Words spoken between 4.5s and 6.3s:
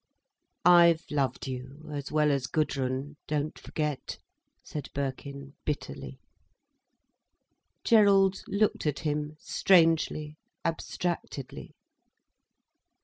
said Birkin bitterly.